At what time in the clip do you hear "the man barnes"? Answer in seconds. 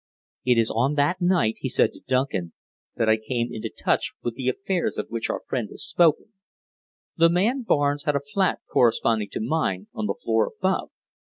7.17-8.05